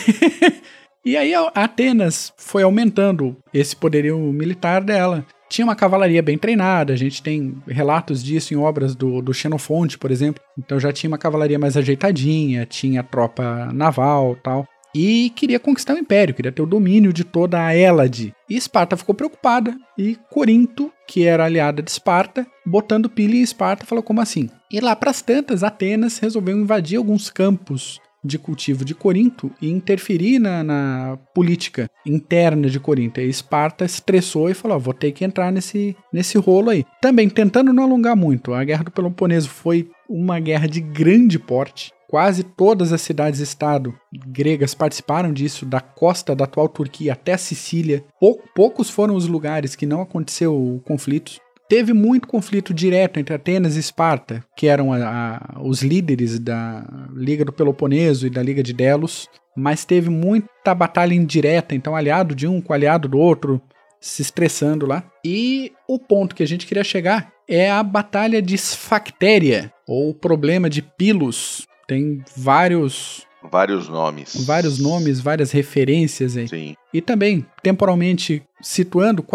[1.05, 5.25] e aí a Atenas foi aumentando esse poderio militar dela.
[5.49, 9.97] Tinha uma cavalaria bem treinada, a gente tem relatos disso em obras do, do Xenofonte,
[9.97, 10.43] por exemplo.
[10.57, 15.97] Então já tinha uma cavalaria mais ajeitadinha, tinha tropa naval tal e queria conquistar o
[15.97, 18.33] império, queria ter o domínio de toda a Hélade.
[18.49, 23.85] E Esparta ficou preocupada e Corinto, que era aliada de Esparta, botando pilha em Esparta,
[23.85, 24.49] falou como assim?
[24.71, 29.69] E lá para as tantas, Atenas resolveu invadir alguns campos de cultivo de Corinto e
[29.69, 33.19] interferir na, na política interna de Corinto.
[33.19, 36.85] E Esparta estressou e falou: vou ter que entrar nesse, nesse rolo aí.
[37.01, 41.91] Também tentando não alongar muito, a Guerra do Peloponeso foi uma guerra de grande porte.
[42.07, 43.93] Quase todas as cidades-estado
[44.27, 48.05] gregas participaram disso, da costa da atual Turquia até a Sicília.
[48.19, 51.39] Pou, poucos foram os lugares que não aconteceu conflitos.
[51.67, 56.85] Teve muito conflito direto entre Atenas e Esparta, que eram a, a, os líderes da
[57.15, 62.35] Liga do Peloponeso e da Liga de Delos, mas teve muita batalha indireta, então aliado
[62.35, 63.61] de um com aliado do outro,
[63.99, 65.03] se estressando lá.
[65.25, 70.13] E o ponto que a gente queria chegar é a Batalha de Sfactéria, ou o
[70.13, 74.45] problema de Pilos, tem vários vários nomes.
[74.45, 76.47] Vários nomes, várias referências aí.
[76.47, 76.75] Sim.
[76.93, 79.25] E também, temporalmente, situando,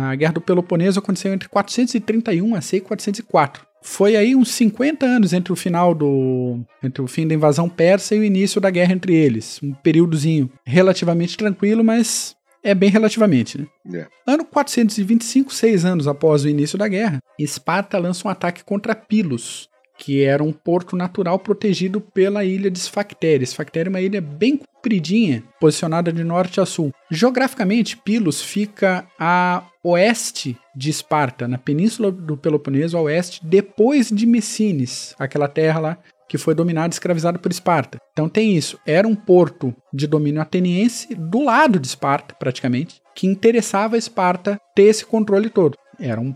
[0.00, 3.66] a Guerra do Peloponeso aconteceu entre 431 a e 404.
[3.80, 6.60] Foi aí uns 50 anos entre o final do.
[6.82, 9.60] entre o fim da invasão persa e o início da guerra entre eles.
[9.62, 13.66] Um períodozinho relativamente tranquilo, mas é bem relativamente, né?
[13.86, 14.10] Yeah.
[14.26, 19.68] Ano 425, seis anos após o início da guerra, Esparta lança um ataque contra Pilos,
[19.98, 23.44] que era um porto natural protegido pela ilha de Sfactéria.
[23.44, 26.92] Sfactéria é uma ilha bem compridinha, posicionada de norte a sul.
[27.10, 34.24] Geograficamente, Pilos fica a oeste de Esparta, na península do Peloponeso, a oeste, depois de
[34.24, 37.98] Messines, aquela terra lá que foi dominada e escravizada por Esparta.
[38.12, 38.78] Então tem isso.
[38.86, 44.60] Era um porto de domínio ateniense do lado de Esparta, praticamente, que interessava a Esparta
[44.74, 45.76] ter esse controle todo.
[46.00, 46.34] Era um,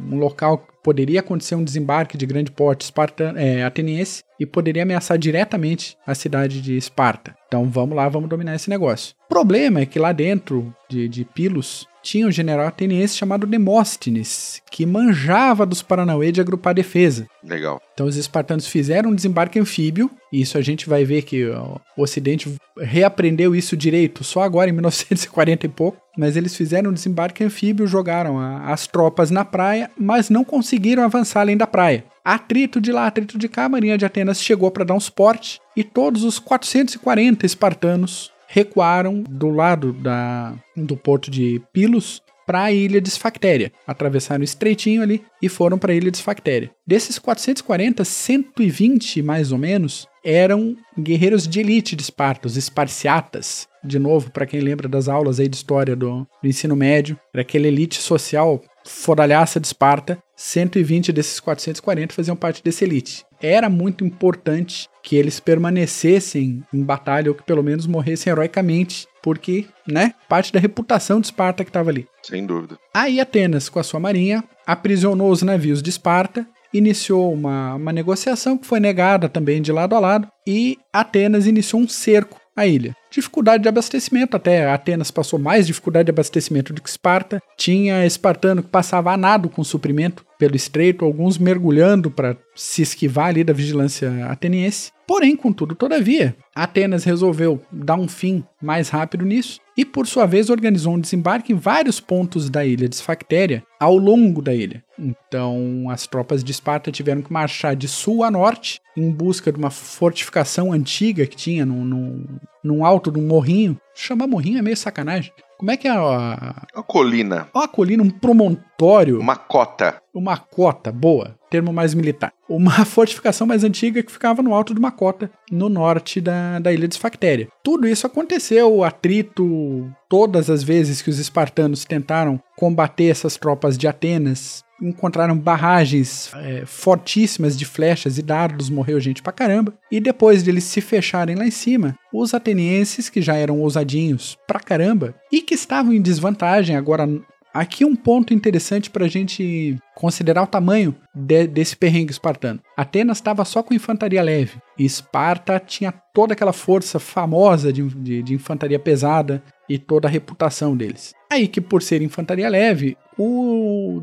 [0.00, 4.82] um local que poderia acontecer um desembarque de grande porte esparta, é, ateniense e poderia
[4.82, 7.34] ameaçar diretamente a cidade de Esparta.
[7.46, 9.14] Então vamos lá, vamos dominar esse negócio.
[9.26, 14.60] O problema é que lá dentro de, de Pilos tinha um general ateniense chamado Demóstenes,
[14.70, 17.26] que manjava dos Paranauê de agrupar defesa.
[17.42, 17.80] Legal.
[17.94, 21.80] Então os espartanos fizeram um desembarque anfíbio, e isso a gente vai ver que o
[21.96, 27.44] Ocidente reaprendeu isso direito só agora em 1940 e pouco, mas eles fizeram um desembarque
[27.44, 32.04] anfíbio, jogaram a, as tropas na praia, mas não conseguiram avançar além da praia.
[32.24, 35.60] Atrito de lá, atrito de cá, a Marinha de Atenas chegou para dar um suporte
[35.76, 42.72] e todos os 440 espartanos recuaram do lado da, do porto de Pilos para a
[42.72, 43.72] ilha de Sfactéria.
[43.86, 46.70] Atravessaram o estreitinho ali e foram para a ilha de Sfactéria.
[46.86, 53.66] Desses 440, 120 mais ou menos eram guerreiros de elite de Esparta, os esparciatas.
[53.82, 57.40] De novo, para quem lembra das aulas aí de história do, do ensino médio, era
[57.40, 63.24] aquela elite social fodalhaça de Esparta, 120 desses 440 faziam parte dessa elite.
[63.40, 69.66] Era muito importante que eles permanecessem em batalha ou que pelo menos morressem heroicamente, porque,
[69.86, 72.06] né, parte da reputação de Esparta que estava ali.
[72.22, 72.78] Sem dúvida.
[72.94, 78.56] Aí Atenas, com a sua marinha, aprisionou os navios de Esparta, iniciou uma, uma negociação
[78.56, 82.94] que foi negada também de lado a lado, e Atenas iniciou um cerco à ilha
[83.12, 84.36] dificuldade de abastecimento.
[84.36, 87.40] Até Atenas passou mais dificuldade de abastecimento do que Esparta.
[87.56, 93.28] Tinha espartano que passava a nado com suprimento pelo estreito, alguns mergulhando para se esquivar
[93.28, 94.90] ali da vigilância ateniense.
[95.12, 100.48] Porém, contudo, todavia, Atenas resolveu dar um fim mais rápido nisso e, por sua vez,
[100.48, 104.82] organizou um desembarque em vários pontos da ilha de Sfactéria ao longo da ilha.
[104.98, 109.58] Então, as tropas de Esparta tiveram que marchar de sul a norte em busca de
[109.58, 112.24] uma fortificação antiga que tinha num, num,
[112.64, 113.78] num alto de um morrinho.
[113.94, 115.30] Chamar morrinho é meio sacanagem.
[115.58, 116.66] Como é que é a.
[116.74, 117.48] Uma colina.
[117.54, 119.20] Uma colina, um promontório.
[119.20, 120.00] Uma cota.
[120.14, 121.36] Uma cota, boa.
[121.52, 122.32] Termo mais militar.
[122.48, 126.72] Uma fortificação mais antiga que ficava no alto de uma cota, no norte da, da
[126.72, 127.46] ilha de Sfactéria.
[127.62, 133.86] Tudo isso aconteceu, atrito, todas as vezes que os espartanos tentaram combater essas tropas de
[133.86, 139.74] Atenas encontraram barragens é, fortíssimas de flechas e dardos, morreu gente pra caramba.
[139.90, 144.36] E depois de eles se fecharem lá em cima, os atenienses, que já eram ousadinhos
[144.46, 147.08] pra caramba e que estavam em desvantagem agora
[147.52, 152.60] Aqui um ponto interessante para a gente considerar o tamanho de, desse perrengue espartano.
[152.76, 158.22] Atenas estava só com infantaria leve e Esparta tinha toda aquela força famosa de, de,
[158.22, 161.12] de, infantaria pesada e toda a reputação deles.
[161.30, 164.02] Aí que por ser infantaria leve, o,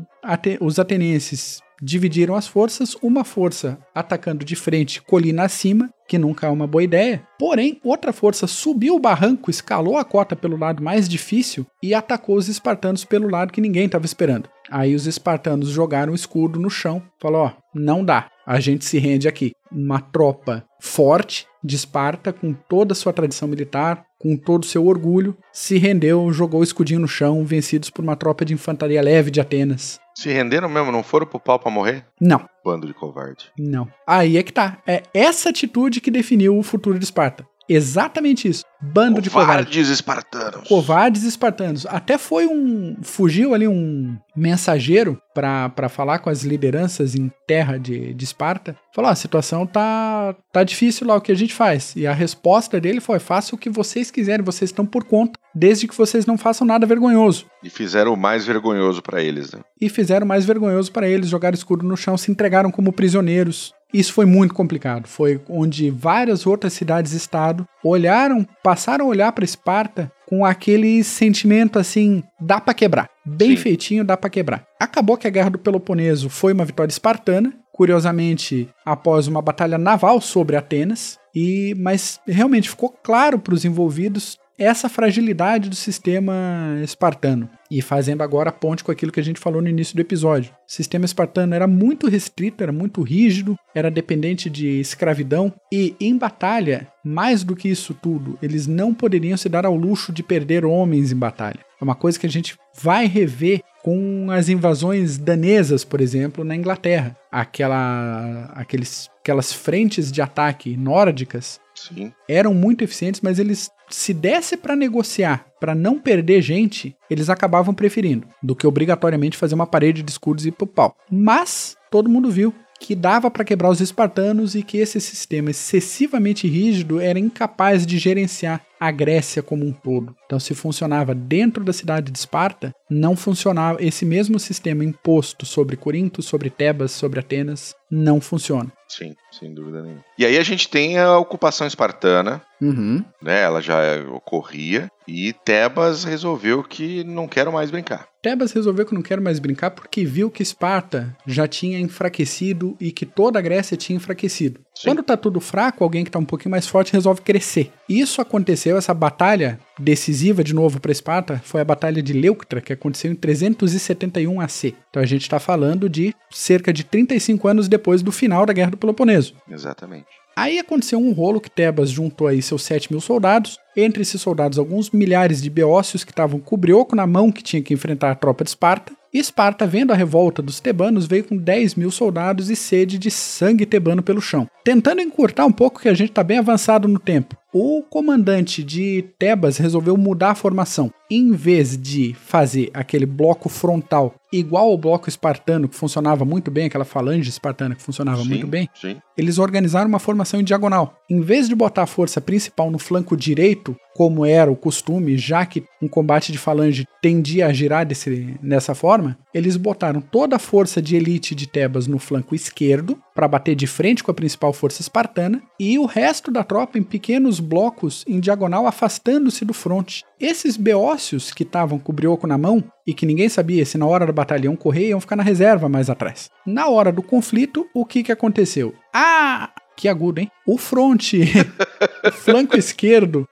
[0.60, 6.50] os atenienses dividiram as forças, uma força atacando de frente, colina acima, que nunca é
[6.50, 7.26] uma boa ideia.
[7.38, 12.36] Porém, outra força subiu o barranco, escalou a cota pelo lado mais difícil e atacou
[12.36, 14.48] os espartanos pelo lado que ninguém estava esperando.
[14.70, 18.98] Aí os espartanos jogaram o escudo no chão, falou: ó, não dá, a gente se
[18.98, 19.52] rende aqui.
[19.70, 24.86] Uma tropa forte de Esparta, com toda a sua tradição militar, com todo o seu
[24.86, 29.30] orgulho, se rendeu, jogou o escudinho no chão, vencidos por uma tropa de infantaria leve
[29.30, 30.00] de Atenas.
[30.20, 30.92] Se renderam mesmo?
[30.92, 32.04] Não foram pro pau pra morrer?
[32.20, 32.46] Não.
[32.62, 33.50] Bando de covarde.
[33.58, 33.88] Não.
[34.06, 34.76] Aí é que tá.
[34.86, 37.48] É essa atitude que definiu o futuro de Esparta.
[37.70, 38.64] Exatamente isso.
[38.82, 39.66] Bando de covardes.
[39.66, 40.68] Covardes espartanos.
[40.68, 41.86] Covardes espartanos.
[41.86, 42.96] Até foi um.
[43.00, 48.76] Fugiu ali um mensageiro para falar com as lideranças em terra de, de Esparta.
[48.92, 51.94] Falou: a situação tá, tá difícil lá, o que a gente faz?
[51.94, 55.86] E a resposta dele foi: faça o que vocês quiserem, vocês estão por conta, desde
[55.86, 57.46] que vocês não façam nada vergonhoso.
[57.62, 59.60] E fizeram o mais vergonhoso pra eles, né?
[59.80, 63.72] E fizeram mais vergonhoso para eles, jogaram escudo no chão, se entregaram como prisioneiros.
[63.92, 65.06] Isso foi muito complicado.
[65.06, 72.22] Foi onde várias outras cidades-estado olharam, passaram a olhar para Esparta com aquele sentimento assim,
[72.40, 73.10] dá para quebrar.
[73.26, 73.62] Bem Sim.
[73.62, 74.64] feitinho, dá para quebrar.
[74.78, 80.20] Acabou que a Guerra do Peloponeso foi uma vitória espartana, curiosamente, após uma batalha naval
[80.20, 87.48] sobre Atenas, e mas realmente ficou claro para os envolvidos essa fragilidade do sistema espartano.
[87.70, 90.52] E fazendo agora a ponte com aquilo que a gente falou no início do episódio.
[90.68, 96.18] O sistema espartano era muito restrito, era muito rígido, era dependente de escravidão, e em
[96.18, 100.64] batalha, mais do que isso tudo, eles não poderiam se dar ao luxo de perder
[100.64, 101.60] homens em batalha.
[101.80, 106.54] É uma coisa que a gente vai rever com as invasões danesas, por exemplo, na
[106.54, 107.16] Inglaterra.
[107.32, 112.12] Aquela, aqueles, aquelas frentes de ataque nórdicas Sim.
[112.28, 117.74] eram muito eficientes, mas eles, se desse para negociar, para não perder gente, eles acabavam
[117.74, 120.96] preferindo do que obrigatoriamente fazer uma parede de escudos e ir pro pau.
[121.10, 126.48] Mas todo mundo viu que dava para quebrar os espartanos e que esse sistema excessivamente
[126.48, 130.16] rígido era incapaz de gerenciar a Grécia como um todo.
[130.24, 135.76] Então, se funcionava dentro da cidade de Esparta, não funcionava esse mesmo sistema imposto sobre
[135.76, 138.72] Corinto, sobre Tebas, sobre Atenas, não funciona.
[138.88, 140.02] Sim, sem dúvida nenhuma.
[140.18, 143.04] E aí a gente tem a ocupação espartana, Uhum.
[143.22, 143.42] né?
[143.42, 143.78] Ela já
[144.14, 148.06] ocorria e Tebas resolveu que não quero mais brincar.
[148.22, 152.92] Tebas resolveu que não quero mais brincar porque viu que Esparta já tinha enfraquecido e
[152.92, 154.60] que toda a Grécia tinha enfraquecido.
[154.74, 154.90] Sim.
[154.90, 157.72] Quando tá tudo fraco, alguém que tá um pouquinho mais forte resolve crescer.
[157.88, 162.72] Isso aconteceu, essa batalha decisiva de novo para Esparta foi a batalha de Leuctra, que
[162.72, 164.74] aconteceu em 371 AC.
[164.90, 168.70] Então a gente está falando de cerca de 35 anos depois do final da Guerra
[168.70, 169.34] do Peloponeso.
[169.50, 170.19] Exatamente.
[170.40, 173.58] Aí aconteceu um rolo que Tebas juntou aí seus 7 mil soldados.
[173.76, 177.42] Entre esses soldados, alguns milhares de beócios que estavam com o brioco na mão que
[177.42, 178.94] tinha que enfrentar a tropa de Esparta.
[179.12, 183.10] E Esparta, vendo a revolta dos tebanos, veio com 10 mil soldados e sede de
[183.10, 184.48] sangue tebano pelo chão.
[184.64, 187.36] Tentando encurtar um pouco, que a gente está bem avançado no tempo.
[187.52, 190.92] O comandante de Tebas resolveu mudar a formação.
[191.10, 196.66] Em vez de fazer aquele bloco frontal igual ao bloco espartano, que funcionava muito bem,
[196.66, 198.96] aquela falange espartana que funcionava sim, muito bem, Sim.
[199.16, 200.94] eles organizaram uma formação em diagonal.
[201.10, 205.44] Em vez de botar a força principal no flanco direito, como era o costume, já
[205.44, 210.38] que um combate de falange tendia a girar desse, dessa forma, eles botaram toda a
[210.38, 214.52] força de elite de Tebas no flanco esquerdo, para bater de frente com a principal
[214.52, 220.04] força espartana, e o resto da tropa em pequenos blocos em diagonal, afastando-se do fronte.
[220.18, 223.86] Esses beócios que estavam com o brioco na mão e que ninguém sabia se na
[223.86, 226.30] hora da batalha iam correr, iam ficar na reserva mais atrás.
[226.46, 228.74] Na hora do conflito, o que, que aconteceu?
[228.92, 229.50] Ah!
[229.76, 230.30] Que agudo, hein?
[230.46, 231.22] O fronte,
[232.04, 233.26] o flanco esquerdo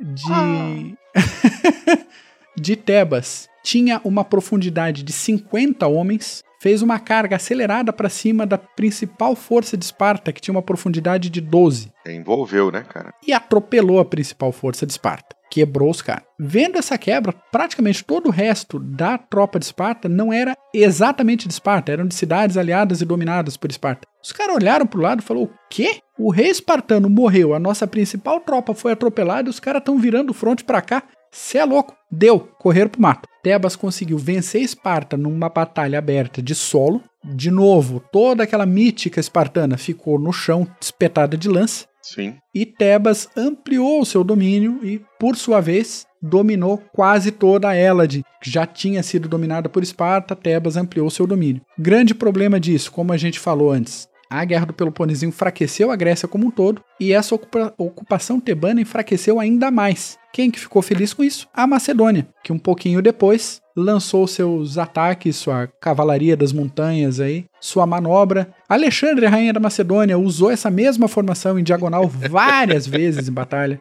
[0.00, 0.96] de.
[2.56, 8.58] de Tebas tinha uma profundidade de 50 homens, fez uma carga acelerada para cima da
[8.58, 13.12] principal força de Esparta, que tinha uma profundidade de 12, Envolveu, né, cara?
[13.26, 15.36] e atropelou a principal força de Esparta.
[15.50, 16.22] Quebrou os caras.
[16.38, 21.54] Vendo essa quebra, praticamente todo o resto da tropa de Esparta não era exatamente de
[21.54, 24.06] Esparta, eram de cidades aliadas e dominadas por Esparta.
[24.22, 25.98] Os caras olharam pro lado e falaram: O quê?
[26.16, 30.30] O rei espartano morreu, a nossa principal tropa foi atropelada e os caras estão virando
[30.30, 31.02] o fronte pra cá.
[31.32, 31.96] Cê é louco.
[32.10, 33.28] Deu, correram pro mato.
[33.42, 37.02] Tebas conseguiu vencer Esparta numa batalha aberta de solo.
[37.24, 41.86] De novo, toda aquela mítica espartana ficou no chão, espetada de lança.
[42.02, 42.36] Sim.
[42.54, 48.24] E Tebas ampliou o seu domínio e, por sua vez, dominou quase toda a Hélade,
[48.42, 50.34] que já tinha sido dominada por Esparta.
[50.34, 51.62] Tebas ampliou seu domínio.
[51.78, 56.28] Grande problema disso, como a gente falou antes, A Guerra do Peloponeso enfraqueceu a Grécia
[56.28, 60.16] como um todo e essa ocupa ocupação tebana enfraqueceu ainda mais.
[60.32, 61.48] Quem que ficou feliz com isso?
[61.52, 67.86] A Macedônia, que um pouquinho depois lançou seus ataques, sua cavalaria das montanhas aí, sua
[67.86, 68.52] manobra.
[68.68, 73.80] Alexandre, rainha da Macedônia, usou essa mesma formação em diagonal várias vezes em batalha.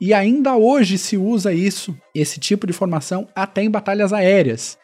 [0.00, 4.78] E ainda hoje se usa isso, esse tipo de formação, até em batalhas aéreas.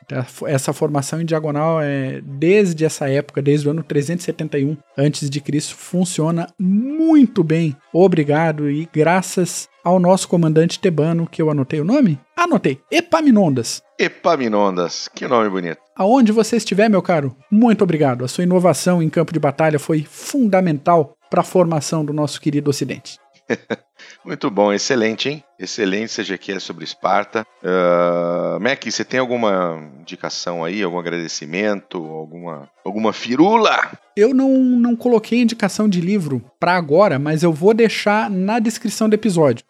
[0.47, 7.43] Essa formação em diagonal é desde essa época, desde o ano 371 a.C., funciona muito
[7.43, 7.75] bem.
[7.93, 12.21] Obrigado e graças ao nosso comandante tebano, que eu anotei o nome?
[12.37, 12.81] Anotei.
[12.91, 13.83] Epaminondas.
[13.99, 15.79] Epaminondas, que nome bonito.
[15.97, 18.25] Aonde você estiver, meu caro, muito obrigado.
[18.25, 22.71] A sua inovação em campo de batalha foi fundamental para a formação do nosso querido
[22.71, 23.19] Ocidente.
[24.25, 25.45] Muito bom, excelente, hein?
[25.59, 27.47] Excelente CGQ sobre Esparta.
[27.63, 33.93] Uh, Mac, você tem alguma indicação aí, algum agradecimento, alguma, alguma firula?
[34.17, 39.09] Eu não, não coloquei indicação de livro para agora, mas eu vou deixar na descrição
[39.09, 39.65] do episódio.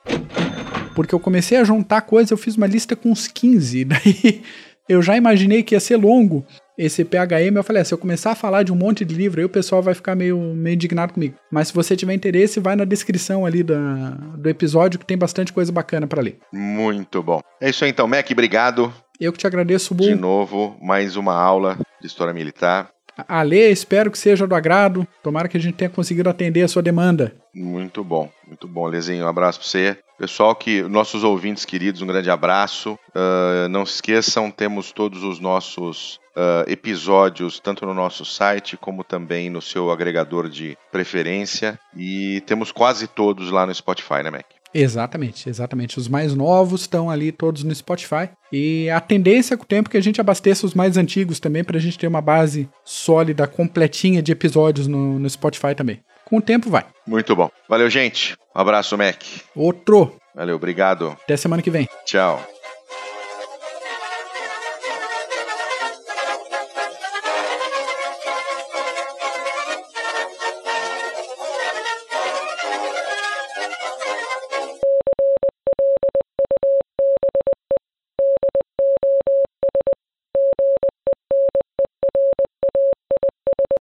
[0.94, 4.42] Porque eu comecei a juntar coisas, eu fiz uma lista com uns 15, daí
[4.88, 6.44] eu já imaginei que ia ser longo
[6.78, 9.40] esse PHM, eu falei, ah, se eu começar a falar de um monte de livro,
[9.40, 11.36] aí o pessoal vai ficar meio, meio indignado comigo.
[11.50, 15.52] Mas se você tiver interesse, vai na descrição ali da, do episódio que tem bastante
[15.52, 16.38] coisa bacana para ler.
[16.52, 17.40] Muito bom.
[17.60, 18.92] É isso aí então, Mac, obrigado.
[19.18, 20.04] Eu que te agradeço, Bu.
[20.04, 22.90] De novo, mais uma aula de História Militar.
[23.26, 25.06] Ale, espero que seja do agrado.
[25.22, 27.34] Tomara que a gente tenha conseguido atender a sua demanda.
[27.54, 29.24] Muito bom, muito bom, Lezinho.
[29.24, 29.98] Um abraço para você.
[30.18, 32.98] Pessoal, que nossos ouvintes queridos, um grande abraço.
[33.14, 39.02] Uh, não se esqueçam, temos todos os nossos uh, episódios, tanto no nosso site como
[39.02, 41.78] também no seu agregador de preferência.
[41.96, 44.46] E temos quase todos lá no Spotify, né, Mac?
[44.74, 45.98] Exatamente, exatamente.
[45.98, 48.28] Os mais novos estão ali todos no Spotify.
[48.52, 51.64] E a tendência com o tempo é que a gente abasteça os mais antigos também,
[51.64, 56.00] para a gente ter uma base sólida, completinha de episódios no, no Spotify também.
[56.26, 56.84] Com o tempo vai.
[57.06, 57.48] Muito bom.
[57.68, 58.36] Valeu, gente.
[58.54, 59.22] Um abraço, Mac.
[59.54, 60.16] Outro.
[60.34, 61.16] Valeu, obrigado.
[61.22, 61.88] Até semana que vem.
[62.04, 62.55] Tchau.